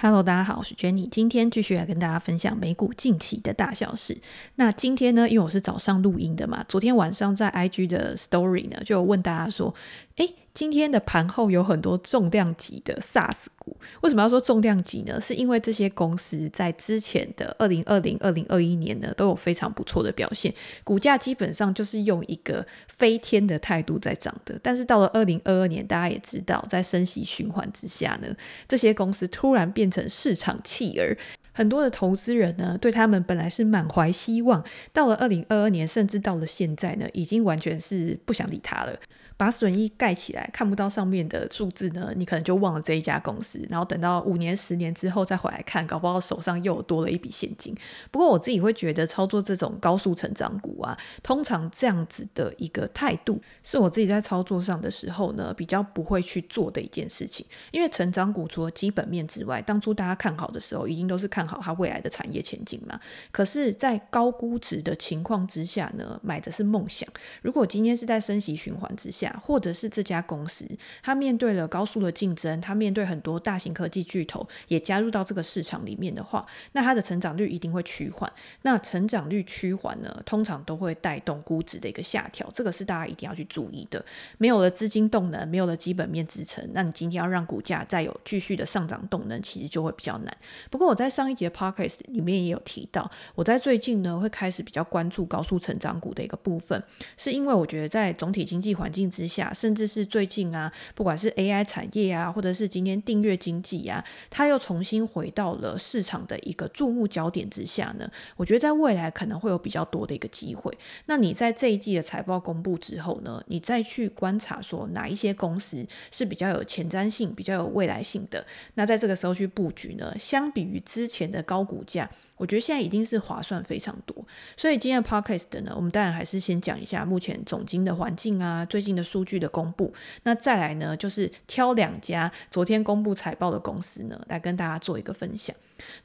[0.00, 4.16] Hello，大家好，我是 Jenny，今天继续来跟大家分享美股近期的大小事。
[4.54, 9.74] 那今天呢，因为我是早上录音的嘛，昨天晚上在 IG 的 Story 呢，就问大家说，
[10.14, 15.20] 诶，今天的盘后有很多重量级的 SaaS 股，为什么要说重量级呢？
[15.20, 20.52] 是因为这些公司在之前的二零二零、二零二一年呢，都有非常不错的表现，
[20.82, 24.58] 股价基本上就是用一个飞天的态度在涨的。
[24.60, 28.26] 但是到了二零二二年，大家也知道，在升息循环之下呢，
[28.66, 31.16] 这些公司突然变成市场弃儿，
[31.52, 38.98] 很多的投资人呢，对他们本来是满怀希望，到了二零二二年，甚至到了现在呢，已经完全是不想理他了。
[39.38, 43.64] 把损益盖起来，看不到上面的数字呢，你可能就忘了这一家公司。
[43.70, 47.72] 然后等到五年、十年之后再回来看，搞不好手上又多了一笔现金。
[48.10, 57.46] 不过我自己会觉得，操作这种高速成长股啊，通常这样子的一个态度，是我自己在操作上的时候呢，比较不会去做的一件事情。
[57.70, 62.98] 因为成长股除了基本面之外，当初大家看好的时候，一定都是看好它未来的产业前景嘛。
[63.30, 67.08] 可是，在高估值的情况之下呢，买的是梦想。
[67.40, 70.64] 如果今天是在升息循环之下，或者是这家公司，
[71.02, 78.32] 它面对了高速的竞争，它面对很多大型科技巨头也加入到这个市场里面的话，那它的成长率一定会趋缓。
[78.62, 84.04] 那成长率趋缓呢，通常都会带动估值的一个下调，这个是大家一定要去注意的。
[84.38, 90.36] 没有了资金动能，没有了基本面支撑，那你今天要让股价再有继续的上涨动能，其实就会比较难。
[90.70, 96.82] 不过我在上一节 podcast 里面也有提到，我在最近呢会开始比较关注高速成长股的一个部分，
[97.16, 108.08] 是因为我觉得在总体经济环境之下，甚至是最近啊，不管是 AI 产业啊，或者是今天订阅经济啊，它又重新回到了市场的一个注目焦点之下呢。
[108.36, 110.72] 我觉得在未来可能会有比较多的一个机会。
[111.06, 122.08] 那你在这一季的财报公布之后呢，你再去观察说哪一些公司是比较有前瞻性、比较有未来性的，那在这个时候去布局呢，相比于之前的高股价。
[122.38, 124.16] 我觉得现在一定是划算非常多，
[124.56, 135.54] 所以今天的 podcast 呢，我们当然还是先讲一下目前总经的环境啊，最近的数据的公布，那再来呢，就是挑两家昨天公布财报的公司呢，来跟大家做一个分享。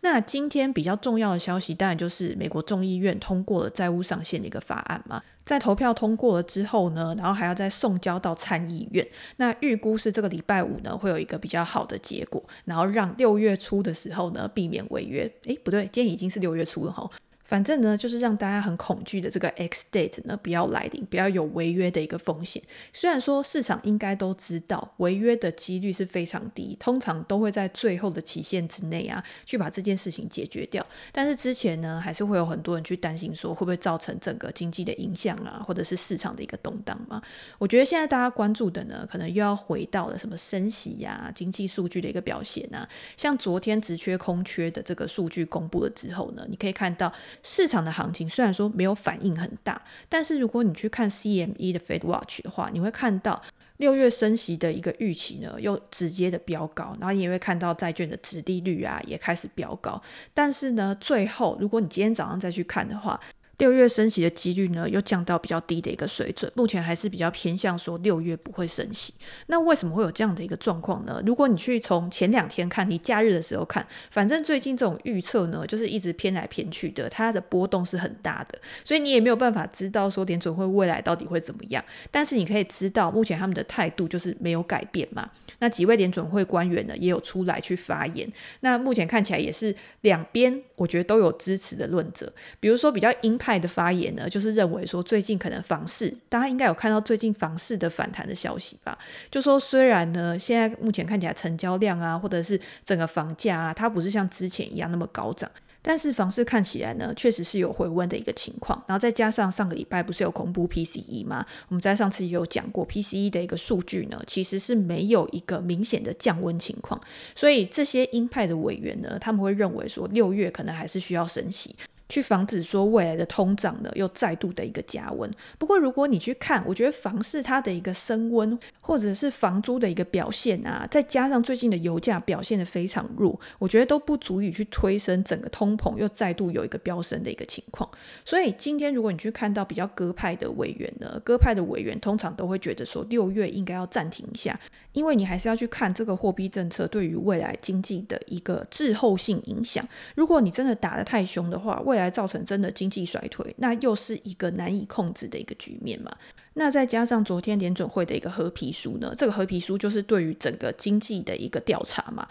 [0.01, 5.21] 那今天比较重要的消息，当然就是美国众议院通过了债务上限的一个法案嘛。
[5.45, 9.05] 在投票通过了之后呢，然后还要再送交到参议院。
[9.37, 15.29] 那预估是这个礼拜五呢，会有一个比较好的结果，然后让六月初的时候呢，避免违约。
[15.45, 17.09] 诶，不对，今天已经是六月初了哈。
[17.53, 22.59] 反正呢，就是让大家很恐惧的这个 X date 呢，不要来临，不要有违约的一个风险。
[22.91, 30.83] 虽然说市场应该都知道违约的几率是非常低，通常都会在最后的期限之内啊，去把这件事情解决掉。
[31.11, 37.21] 但是之前呢，还是会有很多人去担心说，会不会造成整个经济的影响啊，或者是市场的一个动荡嘛？
[37.59, 42.89] 我觉得现在大家关注的呢，可能又要回到了什么升息呀、经济数据的一个表现啊。
[43.15, 47.13] 像昨天职缺空缺的这个数据公布了之后呢，你可以看到。
[47.43, 53.41] 市场的行情虽然说没有反应很大，但是如果你去看 CME 的 Fed Watch 的话，你会看到
[53.77, 60.01] 六月升息的一个预期呢，又直接的飙高，然后你也会看到债券的殖利率啊也开始飙高，
[60.33, 63.19] 但是呢，最后如果你今天早上再去看的话，
[63.59, 69.13] 六月升息的几率呢，又降到比较低的一个水准，目前还是比较偏向说六月不会升息。
[69.47, 71.21] 那为什么会有这样的一个状况呢？
[71.25, 81.83] 如果你去从前两天看，你假日的时候看，反正最近这种预测呢，就是一直偏来偏去的，它的波动是很大的，所以你也没有办法知道说联准会未来到底会怎么样。
[82.09, 85.29] 但是你可以知道，目前他们的态度就是没有改变嘛。
[85.59, 88.27] 那几位联准会官员呢，也有出来去发言。
[88.61, 98.97] 那目前看起来也是两边，我觉得都有支持的论者，比如说比较鹰派的发言呢，就是认为说最近可能房市，大家应该有看到最近房市的反弹的消息吧？
[99.29, 105.49] 就说虽然呢，现在目前看起来成交量啊，或者是整个房价啊，它不是像之前一样那么高涨，
[105.83, 108.81] 但是房市看起来呢，确实是有回温的一个情况。
[108.87, 111.45] 然后再加上上个礼拜不是有公布 PCE 吗？
[111.67, 116.99] 我们在上次也有讲过 PCE 的一个数据呢，其实是没有一个明显的降温情况，
[117.35, 121.75] 所以这些鹰派的委员呢，他们会认为说六月可能还是需要升息。
[122.13, 125.27] 去防止说未来的通胀呢又再度的一个加温。
[125.57, 137.89] 不过如果你去看，我觉得房市它的一个升温，或者是房租的一个表现啊，再加上最近的油价表现得非常弱，我觉得都不足以去推升整个通膨又再度有一个飙升的一个情况。
[138.23, 144.59] 所以今天如果你去看到比较鸽派的委员呢，鸽派的委员通常都会觉得说六月应该要暂停一下，
[144.91, 149.83] 因为你还是要去看这个货币政策对于未来经济的一个滞后性影响。
[150.15, 156.11] 如果你真的打得太凶的话，未来来造成真的经济衰退，那又是一个难以控制的一个局面嘛。
[156.53, 162.27] 那再加上昨天联准会的一个和皮书呢，这个和皮书就是对于整个经济的一个调查嘛。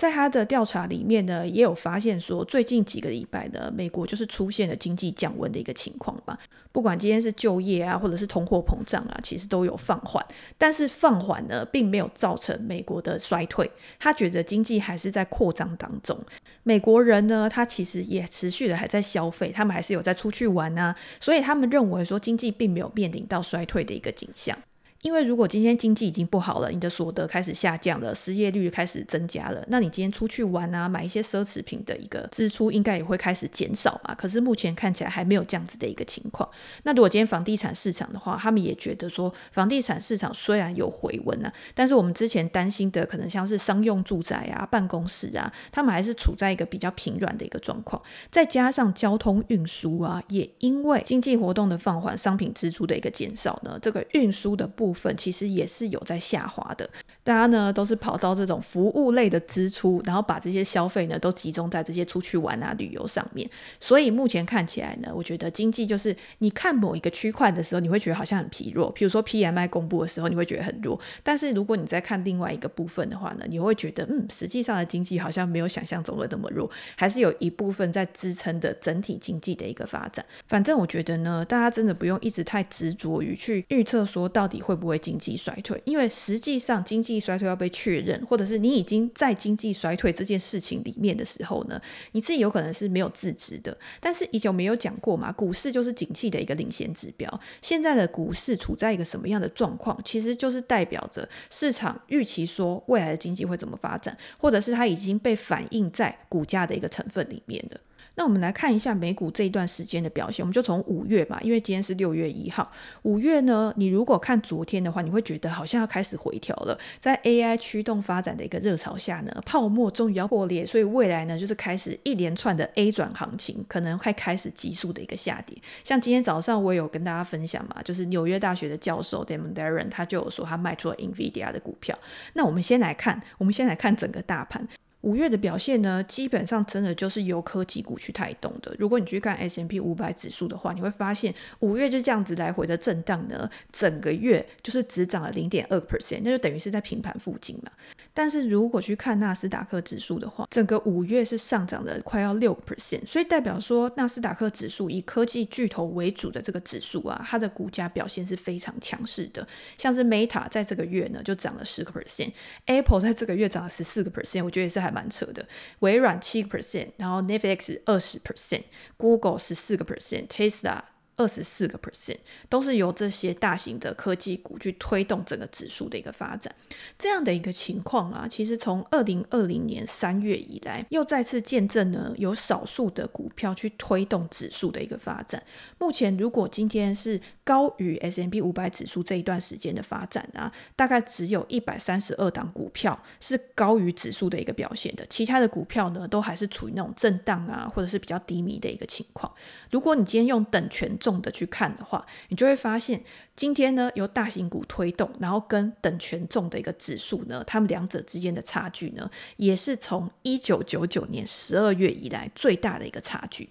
[0.00, 6.38] 在他的调查里面呢，也有发现说，最近几个礼拜呢，美国就是出现了经济降温的一个情况吧。
[6.72, 10.24] 不管今天是就业啊，或者是通货膨胀啊，其实都有放缓。
[10.56, 13.70] 但是放缓呢，并没有造成美国的衰退。
[13.98, 16.18] 他觉得经济还是在扩张当中。
[16.62, 24.56] 美国人呢，他其实也持续的还在消费，他们还是有在出去玩啊，所以他们认为说经济并没有面临到衰退的一个景象。
[25.02, 34.14] 因为如果今天经济已经不好了，你的所得开始下降了，失业率开始增加了，那你今天出去玩啊，买一些奢侈品的一个支出应该也会开始减少嘛。
[34.14, 36.46] 可是目前看起来还没有这样子的一个情况。
[36.82, 48.00] 那如果今天房地产市场的话，他们也觉得说，房地产市场虽然有回温啊，但是我们之前担心的可能像是商用住宅啊、办公室啊，他们还是处在一个比较疲软的一个状况。
[48.30, 54.89] 再加上交通运输啊，也因为经济活动的放缓，商品支出的一个减少呢，这个运输的部。
[54.90, 56.90] 部分其实也是有在下滑的，
[57.30, 63.48] 大家呢都是跑到这种服务类的支出，然后把这些消费呢都集中在这些出去玩啊、旅游上面。
[63.78, 68.90] 所以目前看起来呢，我觉得经济就是你看某一个区块的时候，你会觉得好像很疲弱。
[68.90, 70.98] 比如说 PMI 公布的时候，你会觉得很弱。
[71.22, 80.26] 但是如果你再看另外一个部分的话呢，你会觉得嗯，实际上的经济好像没有想象中的那么弱，还是有一部分在支撑的整体经济的一个发展。
[80.48, 91.80] 反正我觉得呢，大家真的不用一直太执着于去预测说到底会不会经济衰退，因为实际上经济衰退要被确认，或者是你已经在经济衰退这件事情里面的时候呢，
[92.12, 93.76] 你自己有可能是没有自知的。
[94.00, 97.40] 但是以前我们有讲过嘛，股市就是景气的一个领先指标。
[97.60, 107.78] 现在的股市处在一个什么样的状况，其实就是代表着市场预期说未来的经济会怎么发展，或者是它已经被反映在股价的一个成分里面的。
[108.16, 112.70] 那我们来看一下美股这一段时间的表现，我们就从五月吧，因为今天是六月一号。
[113.02, 116.78] 五月呢，你如果看昨天的话，你会觉得好像要开始回调了。
[117.00, 125.56] 在 AI 驱动发展的一个热潮下呢，泡沫终于要破裂，所以未来呢，就是开始一连串的 A 转行情，可能会开始急速的一个下跌。
[125.82, 131.96] 像今天早上我也有跟大家分享嘛，就是纽约大学的教授 Damon Darren 他就有说他卖出了 NVIDIA 的股票。
[132.34, 134.68] 那我们先来看，我们先来看整个大盘。
[135.02, 138.74] 五月的表现呢，基本上真的就是由科技股去带动的。
[138.78, 147.70] 如果你去看 S M P 五百指数的话，你会发现五月就这样子来回的震荡呢，整个月就是只涨了零点二 percent，那就等于是在平盘附近嘛。
[148.12, 159.46] 但是如果去看纳斯达克指数的话，整个五月是上涨了快要六 percent，所以代表说纳斯达克指数以科技巨头为主的这个指数啊，它的股价表现是非常强势的。
[159.78, 165.46] 像是 Meta 在这个月呢就涨了十个 percent，Apple 在这个月涨了十四个 percent，我觉得也是还蛮扯的。
[165.80, 170.82] 微软七个 percent，然后 Netflix 二十 percent，Google 十四个 percent，Tesla。
[171.20, 172.16] 二十四个 percent
[172.48, 176.54] 都是由这些大型的科技股去推动整个指数的一个发展，
[176.98, 185.42] 这样的一个情况啊，其实从二零二零年三月以来，又再次见证呢，有少数的股票去推动指数的一个发展。
[185.78, 187.20] 目前，如果今天是
[187.50, 199.34] 高于 S&P 五百指数这一段时间的发展啊，大概只有一百三十二档股票是高于指数的一个表现的，其他的股票呢，都还是处于那种震荡啊，或者是比较低迷的一个情况。
[199.68, 203.02] 如果你今天用等权重的去看的话，你就会发现，
[203.34, 213.48] 今天呢由大型股推动，然后跟等权重的一个指数呢，它们两者之间的差距呢，也是从一九九九年十二月以来最大的一个差距。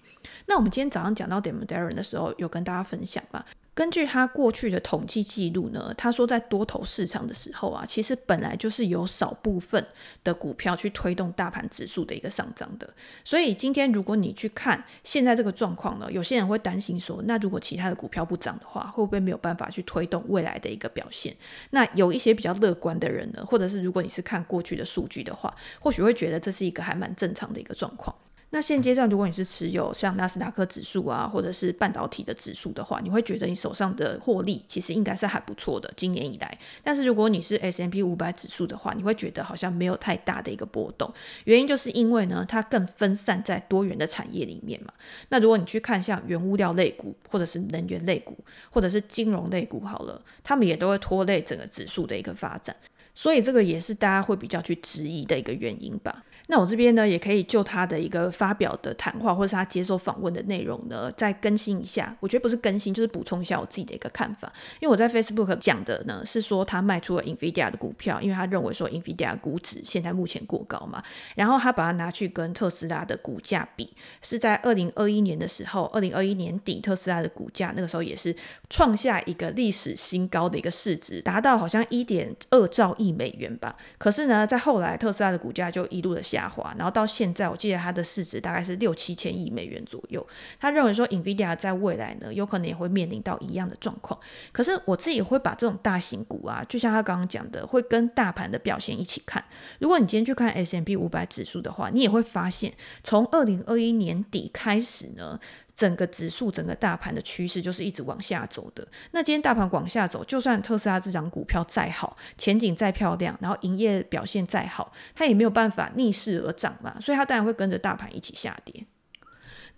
[0.50, 3.44] 那我们今天早上讲到 Damodaran 的时候，有跟大家分享嘛。
[3.72, 9.86] 根据他过去的统计记录呢，他说在多头市场的时候啊，其实本来就是有少部分
[10.24, 12.92] 的股票去推动大盘指数的一个上涨的。
[13.24, 21.34] 所以今天如果你去看现在这个状况呢，有些人会担心说，那如果其他的股票不涨的话，会不会没有办法去推动未来的一个表现？
[21.70, 28.12] 那有一些比较乐观的人呢，或者是如果你是看过去的数据的话，或许会觉得这是一个还蛮正常的一个状况。
[28.52, 36.58] 那现阶段，如果你是持有像纳斯达克指数啊，或者是半导体的指数的话，你会觉得你手上的获利其实应该是还不错的，今年以来。
[36.82, 41.12] 但是如果你是 S M P 五百指数的话，你会觉得好像没有太大的一个波动。
[41.44, 44.92] 原因就是因为呢，它更分散在多元的产业里面嘛。
[45.28, 48.36] 那如果你去看像原物料类股，或者是能源类股，
[48.70, 52.74] 或者是金融类股，好了，他们也都会拖累整个指数的一个发展。
[53.14, 56.24] 所以这个也是大家会比较去质疑的一个原因吧。
[56.50, 62.16] 那我这边呢，也可以就他的一个发表的谈话，或是他接受访问的内容呢，再更新一下。
[62.18, 64.52] 我觉得不是更新，就是补充一下我自己的一个看法。
[64.80, 71.00] 因为我在 Facebook 讲的呢，是说他卖出了 NVIDIA 的股票，因为他认为说 NVIDIA 估值现在目前过高嘛。
[71.36, 78.34] 然后他把它拿去跟特斯拉的股价比，是在二零二一年的时候，二零二一年底特斯拉的股价那个时候也是
[78.68, 83.76] 创下一个历史新高的一个市值，达到好像一点二兆亿美元吧。
[83.98, 86.39] 可是呢，在后来特斯拉的股价就一路的下。
[86.40, 90.26] 下滑，然后到现在，我记得它的市值大概是六七千亿美元左右。
[90.58, 94.18] 他认为说，NVIDIA 在未来呢，有可能也会面临到一样的状况。
[94.52, 99.44] 可是我自己会把这种大型股啊，就像他刚刚讲的，会跟大盘的表现一起看。
[99.78, 102.72] 如果你今天去看 S M P 五百指数的话，你也会发现，
[103.04, 105.38] 从二零二一年底开始呢。
[105.80, 108.86] 整个指数、整个大盘的趋势就是一直往下走的。
[109.12, 118.84] 那今天大盘往下走，就算特斯拉这张股票再好，前景再漂亮，然后营业表现再好，它也没有办法逆势而涨嘛，所以它当然会跟着大盘一起下跌。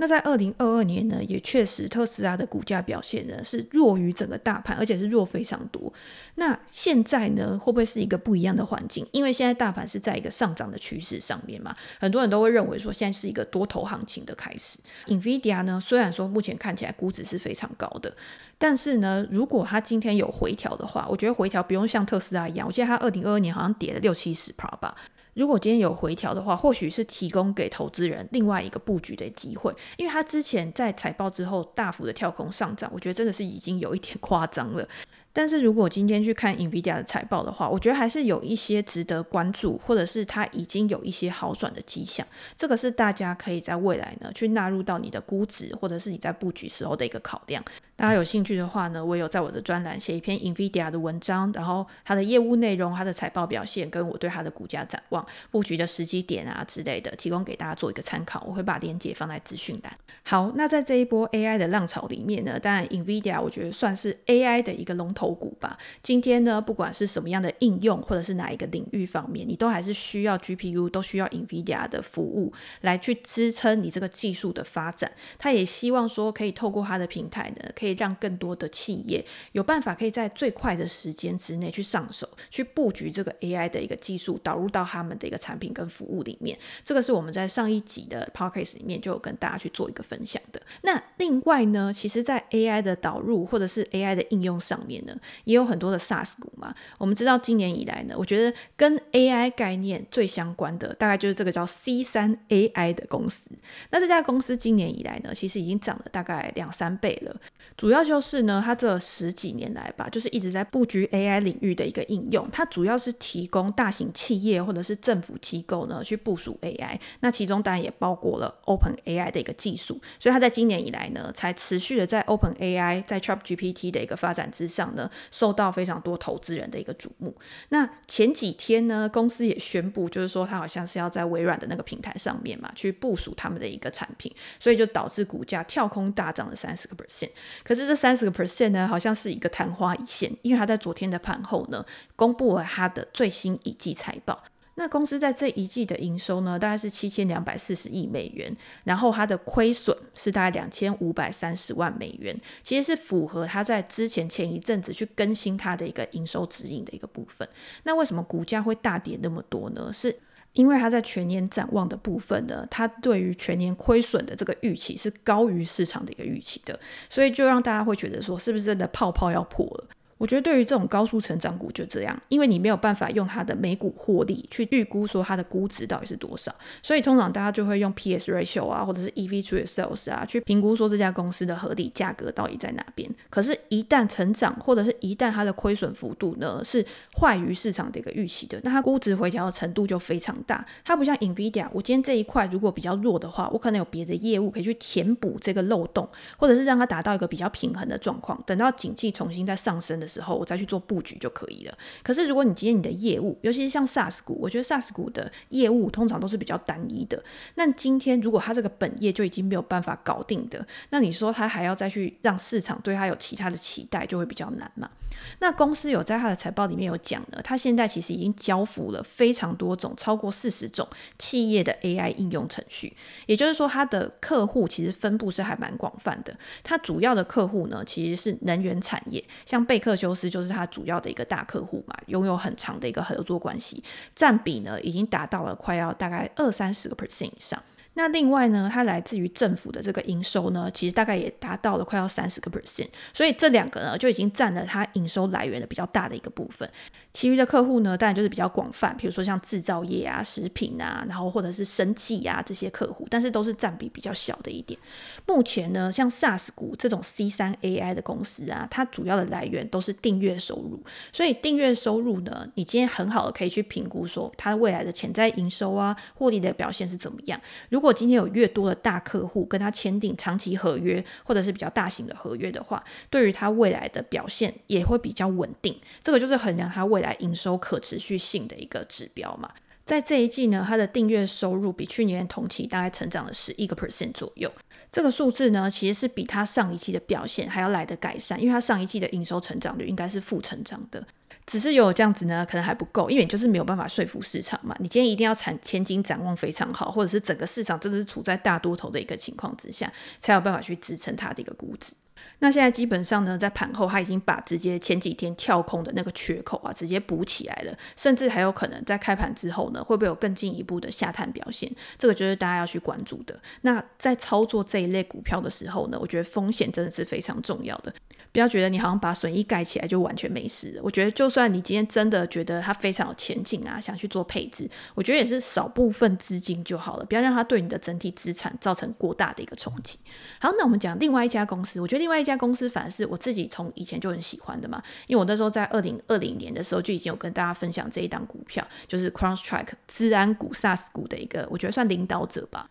[0.03, 5.93] 那在二零二二年呢，也确实特斯拉的股价表现呢是弱于整个大盘，而且是弱非常多。
[6.35, 9.07] 那现在呢，会不会是一个不一样的环境？
[9.13, 14.81] 因为现在大盘是在一个上涨的趋势上面嘛，很多人都会认为说现在是一个多头行情的开始。
[15.07, 18.13] NVIDIA 呢，虽然说目前看起来估值是非常高的，
[18.59, 24.97] 但是呢，如果它今天有回调的话，我觉得回调不用像特斯拉一样，我记得它二零二二年好像跌了六七十趴吧。
[25.35, 34.87] 如果今天有回调的话，或许是提供给投资人另外一个布局的机会，因为他之前在财报之后大幅的跳空上涨，我觉得真的是已经有一点 夸张了。
[35.35, 42.27] 但是如果今天去看 NVIDIA 的财报的话，我觉得还是有一些值得关注，或者是它已经有一些好转的迹象。
[42.55, 47.65] 这个是大家可以在未来呢去纳入到你的估值，或者是你在布局时候的一个考量。
[48.03, 58.45] 大家有兴趣的话呢，我有在我的专栏写一篇 NVIDIA 的文章，然后它的业务内容、它的财报表现，跟我对它的股价展望、布局的时机点啊之类的，提供给大家做一个参考。
[58.45, 59.97] 我会把链接放在资讯栏。
[60.25, 65.33] 好，那在这一波 AI 的浪潮里面呢，当然 NVIDIA 我觉得算是 AI 的一个龙头。
[65.33, 75.11] 股吧，今天呢，不管是什么样的应用，或者是哪一个领域方面，你都还是需要 GPU，都需要 NVIDIA 的服务来去支撑你这个技术的发展。
[75.39, 86.59] 他也希望说，可以透过他的平台呢，可以让更多的企业有办法可以在最快的时间之内去上手，去布局这个 AI 的一个技术，导入到他们的一个产品跟服务里面。
[86.85, 90.61] 这个是我们在上一集的 Podcast 里面就有跟大家去做一个分享的。
[90.83, 95.17] 那另外呢，其实在 AI 的导入或者是 AI 的应用上面呢。
[95.45, 96.75] 也有很多的 SaaS 股嘛。
[96.99, 103.51] 我们知道今年以来呢，我觉得跟 AI 概念最相关的，大概就是这个叫 C3AI 的公司。
[103.91, 107.41] 那这家公司今年以来呢，其实已经涨了大概两三倍了。
[107.77, 112.49] 主要就是呢，它这十几年来吧，就是一直在布局 AI 领域的一个应用。
[112.51, 116.99] 它主要是提供大型企业或者是政府机构呢去部署 AI。
[117.21, 120.01] 那其中当然也包括了 OpenAI 的一个技术。
[120.19, 125.11] 所以它在今年以来呢，才持续的在 OpenAI 在 ChatGPT 的一个发展之上呢。
[125.31, 127.35] 受到非常多投资人的一个瞩目。
[127.71, 137.31] 那前几天呢，公司也宣布，就是说它好像是要在微软的那个平台上面嘛，去部署他们的一个产品，所以就导致股价跳空大涨了三十个 percent。
[137.65, 141.85] 可是这三十个 percent 呢，好像是一个昙花一现，因为他在昨天的盘后呢，
[142.17, 144.43] 公布了他的最新一季财报。
[144.75, 157.47] 那公司在这一季的营收呢，大概是七千两百四十亿美元，然后它的亏损是大概两千五百三十万美元，其实是符合它在之前前一阵子去更新它的一个营收指引的一个部分。
[157.83, 159.91] 那为什么股价会大跌那么多呢？
[159.93, 160.19] 是
[160.55, 166.79] 因为他在全年展望的部分呢，他对于全年亏损的这个预期是高于市场的一个预期的，
[167.09, 169.89] 所以就让大家会觉得说，是不是真的泡泡要破了？
[170.23, 183.13] 我觉得对于这种高速成长股就这样，因为你没有办法用它的每股获利去预估说它的估值到底是多少，所以通常大家就会用 PS ratio 啊，或者是 EV to sales 啊，去评估说这家公司的合理价格到底在哪边。
[183.29, 186.87] 可是，一旦成长或者是一旦它的亏损幅度呢是
[187.19, 190.65] 坏于市场的一个预期的，那它估值回调的程度就非常大。
[190.85, 198.41] 它不像 NVIDIA，我今天这一块如果比较弱的话，我可能有别的业务可以去填补这个漏洞，或者是让它达到一个比较平衡的状况。
[198.47, 201.79] 等到景气重新再上升的时候，我再去做布局就可以了。
[202.03, 207.23] 可是如果你今天你的业务，尤其是像 SaaS 股，我觉得 SaaS 股的业务通常都是比较单一的。
[207.55, 214.91] 那今天如果它这个本业就已经没有办法搞定的，那你说它还要再去让市场对它有其他的期待，就会比较难嘛。
[215.39, 220.87] 那公司有在它的财报里面有讲呢，它现在其实已经交付了非常多种，超过四十种
[221.19, 222.95] 企业的 AI 应用程序。
[223.27, 226.37] 也就是说，它的客户其实分布是还蛮广泛的。
[226.63, 230.43] 它主要的客户呢，其实是能源产业，像贝克休斯就。
[230.43, 233.81] 是他主要的一个大客户嘛，拥有很长的一个合作关系，
[234.13, 237.63] 占比呢已经达到了快要大概二三十个 percent 以上。
[237.95, 246.69] 那另外呢，它来自于政府的这个营收呢，其实大概也达到了快要三十个 percent，所以这两个呢就已经占了它营收来源的比较大的一个部分。
[247.13, 254.81] 其余的客户呢，当然就是比较广泛，比如说像制造业啊、食品啊，然后或者是生技啊这些客户，但是都是占比比较小的一点。
[255.27, 260.83] 目前呢，像 SaaS 股这种 C 三 AI 的公司啊，它主要的来源都是订阅收入，
[261.13, 267.39] 所以订阅收入呢，你今天很好的可以去评估说它未来的潜在营收啊、获利的表现是怎么样。
[267.69, 275.77] 如如果今天有越多的大客户跟他签订长期合约，或者是比较大型的合约的话，对于他未来的表现也会比较稳定。
[276.01, 279.51] 这个就是衡量他未来营收可持续性的一个指标嘛。
[279.85, 284.49] 在这一季呢，他的订阅收入比去年同期大概成长了十一个 percent 左右。
[284.93, 291.05] 这个数字呢，其实是比他上一季的表现还要来的改善，因为他上一季的营收成长率应该是负成长的。
[291.47, 294.75] 只是有这样子呢，可能还不够，因为你就是没有办法说服市场嘛。
[294.79, 301.95] 你今天一定要产前景展望非常好，或者是整个市场真的是处在大多头的一个情况之下，才有办法去支撑它的一个估值。
[302.39, 311.71] 那现在基本上呢，在盘后，它已经把直接前几天跳空的那个缺口啊，直接补起来了，甚至还有可能在开盘之后呢，会不会有更进一步的下探表现？
[311.99, 313.39] 这个就是大家要去关注的。
[313.63, 317.93] 那在操作这一类股票的时候呢，我觉得风险真的是非常重要的。
[318.33, 320.81] 不要觉得你好像把损益盖起来就完全没事。
[320.83, 329.99] 我觉得，就算你今天真的觉得它非常有前景啊，想去做配置，我觉得也是少部分资金就好了，不要让它对你的整体资产造成过大的一个冲击。
[330.41, 342.71] 好，那我们讲另外一家公司，我觉得另外一家公司反而是我自己从以前就很喜欢的嘛，因为我那时候在二零二零年的时候就已经有跟大家分享这一档股票，就是 CrowdStrike 资安股 SaaS 股的一个，我觉得算领导者吧。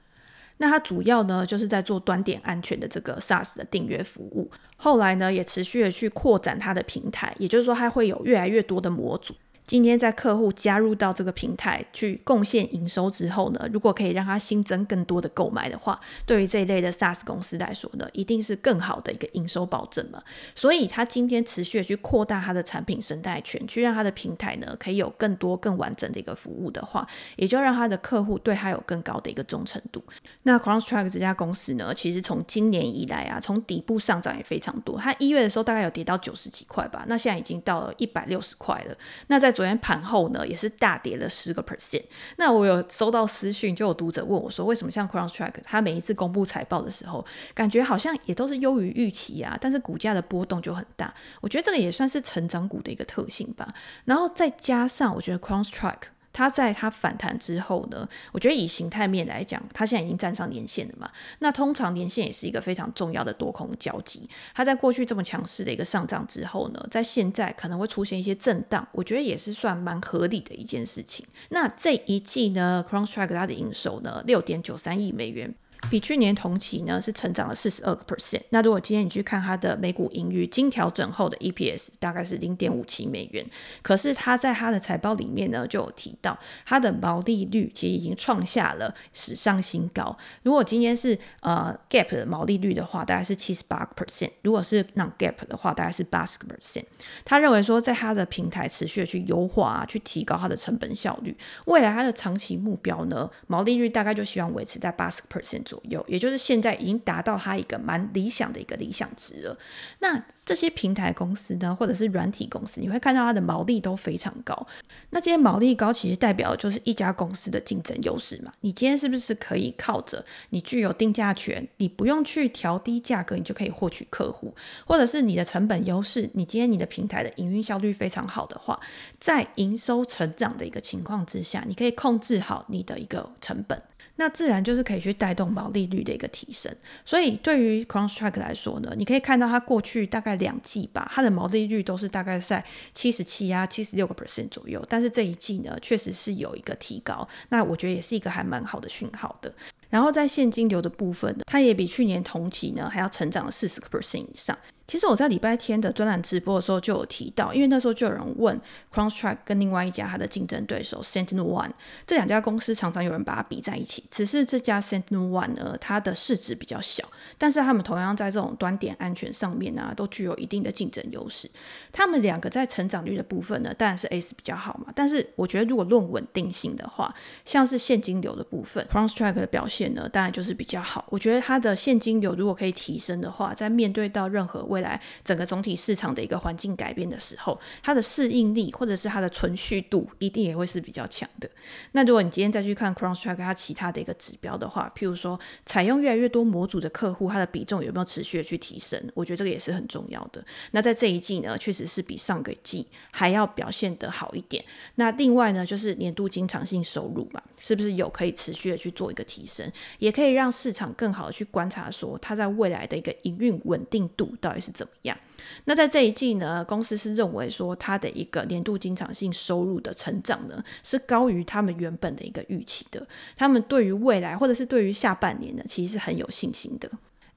[0.62, 9.34] 那它主要呢，就是在做端点安全的这个 SaaS 的订阅服务，后来呢也持续的去扩展它的平台，也就是说它会有越来越多的模组。
[9.68, 20.22] 今天在客户加入到这个平台去贡献营收之后呢，如果可以让他新增更多的购买的话，对于这一类的 SaaS 公司来说呢，一定是更好的一个营收保证嘛。
[20.53, 30.03] 所以他今天持续的去扩大他的产品生态圈，去让他的平台呢可以有更多更完整的一个服务的话，也就让他的客户对他有更高的一个忠诚度。
[30.44, 34.98] 那 CrowdStrike 这家公司呢，其实从今年以来啊，从底部上涨也非常多。
[34.98, 38.96] 它一月的时候大概有跌到九十几块吧，那现在已经到了一百六十块了。
[39.27, 42.03] 那在昨天盘后呢，也是大跌了十个 percent。
[42.37, 51.14] 那我有收到私讯，就有读者问我说，为什么像 CrowdStrike，它每一次公布财报的时候，感觉好像也都是优于预期啊，但是股价的波动就很大。
[51.42, 53.68] 我觉得这个也算是成长股的一个特性吧。
[54.05, 56.09] 然后再加上，我觉得 CrowdStrike。
[56.33, 61.09] 它在它反弹之后呢，我觉得以形态面来讲，它现在已经站上年线了嘛。
[61.39, 64.29] 那通常年线也是一个非常重要的多空交集。
[64.53, 71.25] 它在过去这么强势的一个上涨之后呢，在现在可能会出现一些震荡，我觉得也是算蛮合理的一件事情。
[71.50, 75.53] 那这一季呢 c r o n s t r i k e 它的营收呢，六点九三亿美元。
[75.89, 78.41] 比去年同期呢是成长了四十二个 percent。
[78.50, 83.46] 那如果今天你去看它的每股盈余经调整后的 EPS 大概是零点五七美元，
[83.81, 90.15] 可是它在它的财报里面呢就有提到它的毛利率其实已经创下了史上新高。
[90.44, 96.83] 如果今天是呃 Gap 的毛利率的话，大概是七十八个 percent；如果是 Non-Gap 的话，大概是八十个 percent。
[97.25, 109.57] 他认为说，在他的平台持续的去优化啊，去提高它的成本效率，未来它的长期目标呢，毛利率大概就希望维持在八十个 percent 左右，也就是现在已经达到它一个蛮理想的一个理想值了。
[110.00, 114.68] 那这些平台公司呢，或者是软体公司，你会看到它的毛利都非常高。
[115.12, 118.51] 那这些毛利高，其实代表就是一家公司的竞争优势嘛。
[118.60, 124.53] 你今天是不是可以靠着你具有定价权，你不用去调低价格，你就可以获取客户，
[124.86, 128.77] 或者是你的成本优势，你今天你的平台的营运效率非常好的话，
[129.22, 133.81] 在营收成长的一个情况之下，你可以控制好你的一个成本。
[134.22, 136.72] 那自然就是可以去带动毛利率的一个提升，
[137.03, 149.51] 所以对于 CrowdStrike 来说呢，你可以看到它过去大概两季吧，它的毛利率都是大概在七十七啊、七十六个 percent 左右，但是这一季呢，确实是有一个提高，那我觉得也是一个还蛮好的讯号的。
[149.90, 154.55] 然后在现金流的部分呢，它也比去年同期呢还要成长了四十个 percent 以上。
[154.92, 158.60] 其实我在礼拜天的专栏直播的时候就有提到，因为那时候就有人问
[158.94, 161.70] Crownstrack 跟另外一家它的竞争对手 SentinelOne
[162.06, 171.50] 这两家公司常常有人把它比在一起，只是这家 SentinelOne 呢，它的市值比较小，但是他们同样在这种端点安全上面呢、都具有一定的竞争优势。
[171.94, 181.06] 他们两个在成长率的部分呢，当然是 S 比较好嘛，但是我觉得如果论稳定性的话，像是现金流的部分 Crownstrack 的表现呢，当然就是比较好。
[181.08, 191.48] 我觉得它的现金流如果可以提升的话，在面对到任何未未来整个总体市场的一个环境改变的时候，它的适应力或者是它的存续度一定也会是比较强的。
[191.91, 199.00] 那如果你今天再去看 CrowdStrike 它其他的一个指标的话，譬如说采用越来越多模组的客户，它的比重有没有持续的去提升？
[199.13, 200.44] 我觉得这个也是很重要的。
[200.72, 204.63] 那在这一季呢，确实是比上个季还要表现得好一点。
[204.96, 215.18] 那另外呢，就是年度经常性收入嘛，是不是有可以持续的去做一个提升，也可以让市场更好的去观察说它在未来的一个营运稳定度到底是怎么样。
[215.66, 223.06] 那在这一季呢，公司是认为说它的一个年度经常性收入的成长呢，是高于他们原本的一个预期的。
[223.36, 226.90] 他们对于未来或者是对于下半年呢，其实是很有信心的。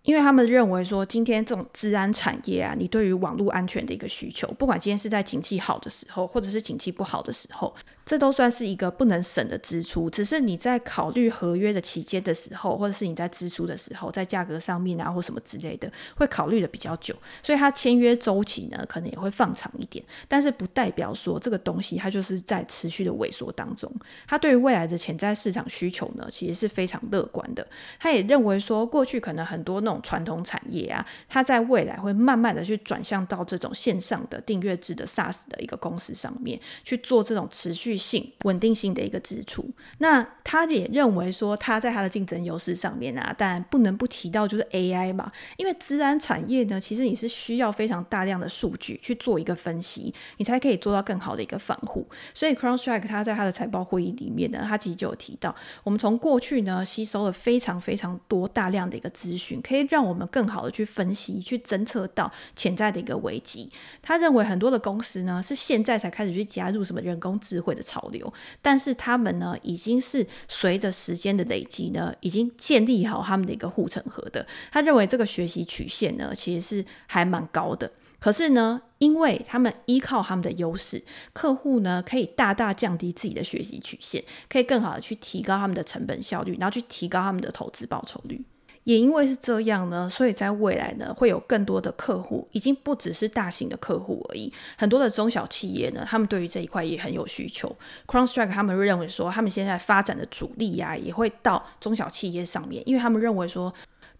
[0.02, 7.74] 因为他们认为说，今天这种治安产业啊，你对于网络安全的一个需求，不管今天是在景气好的时候，或者是景气不好的时候。
[8.04, 23.90] 这都算是一个不能省的支出，只是你在考虑合约的期间的时候，或者是你在支出的时候，在价格上面啊或什么之类的，会考虑的比较久，所以它签约周期呢可能也会放长一点，但是不代表说这个东西它就是在持续的萎缩当中，
[24.26, 27.66] 它对于未来的潜在市场需求呢其实是非常乐观的，
[27.98, 52.06] 他也认为说过去可能很多那种传统产业啊，它在未来会慢慢的去转向到这种线上的订阅制的 SaaS 的一个公司上面去做这种持续性稳定性的一个支出，那他也认为说他在他的竞争优势上面啊，但不能不提到就是 AI 嘛，因为资安产业呢，其实你是需要非常大量的数据去做一个分析，你才可以做到更好的一个防护。
[52.32, 63.70] 所以 Crown Strike 他在他的财报会议里面呢，他其实就有提到，我们从过去呢吸收了非常非常多大量的一个资讯，可以让我们更好的去分析、去侦测到潜在的一个危机。
[64.02, 68.32] 他认为很多的公司呢是现在才开始去加入什么人工智慧的潮流。
[68.60, 74.44] 但是他们呢，已经是随着时间的累积呢，已经建立好他们的一个护城河的。
[74.72, 77.92] 他认为这个学习曲线呢，其实是还蛮高的。
[78.18, 88.42] 可是呢，因为他们依靠他们的优势，客户呢可以大大降低自己的学习曲线，可以更好的去提高他们的成本效率，然后去提高他们的投资报酬率。
[88.84, 97.74] 也因为是这样呢，所以在未来呢，会有更多的客户，已经不只是大型的客户而已，很多的中小企业呢，他们对于这一块也很有需求。
[98.06, 103.72] CrowdStrike 他们认为说，他们现在发展的主力呀、啊，也会到中小企业上面，因为他们认为说。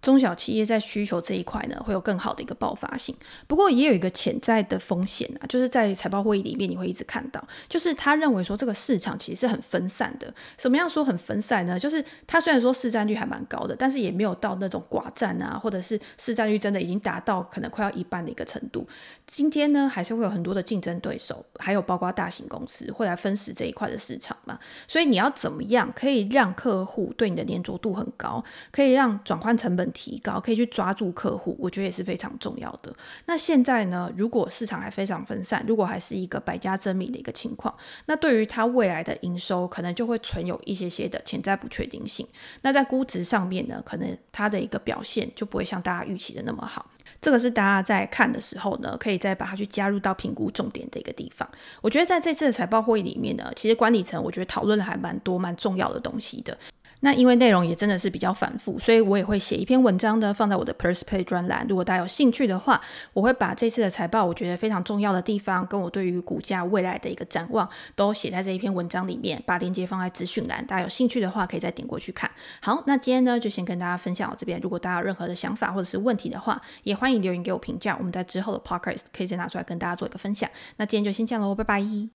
[0.05, 3.17] 中小企业在需求这一块呢，会有更好的一个爆发性。
[3.47, 10.33] 不过也有一个潜在的风险啊，就是在财报会议里面你会一直看到，就是他认为说这个市场其实是很分散的。
[10.59, 11.79] 什么样说很分散呢？
[11.81, 18.87] 就是他虽然说市占率还蛮高的，但是也没有到那种寡占啊，或者是市占率真的已经达到可能快要一半的一个程度。
[19.27, 24.59] 今天呢，还是会有很多的竞争对手，还有包括大型公司会来分食这一块的市场嘛。
[24.87, 32.95] 所以你要怎么样可以让客户对你的粘着度很高，可以让转换成本提高，可以去抓住客户，我觉得也是非常重要的。
[33.25, 42.29] 那现在呢，如果市场还非常分散，如果还是一个百家争鸣的一个情况，那对于它未来的营收，可能就会存有一些些的潜在不确定性。
[42.61, 46.91] 那在估值上面呢，可能它的一个表现就不会像大家预期的那么好。
[47.21, 51.49] 这个是大家在看的时候呢，可以再把它去加入到评估重点的一个地方。
[51.81, 56.59] 我觉得在这次的财报会议里面呢，其实管理层我觉得讨论的还蛮多、蛮重要的东西的。
[57.05, 61.67] 那因为内容也真的是比较繁复，所以我也会写一篇文章呢放在我的 Perspay 专栏。
[61.69, 62.81] 如果大家有兴趣的话，
[63.13, 70.67] 我会把这次的财报我觉得非常重要的地方，跟我对于股价未来的一个展望，都写在这一篇文章里面，把链接放在资讯栏。
[70.67, 72.31] 大家有兴趣的话，可以再点过去看。
[72.63, 74.59] 好，那今天呢就先跟大家分享到这边。
[74.63, 77.95] 如果大家有任何的想法或者是问题的话，也欢迎留言给我评价。
[77.99, 80.49] 我们在之后的 Podcast 可以再拿出来跟大家做一个分享。
[80.79, 82.09] 那今天就先这样喽，拜拜。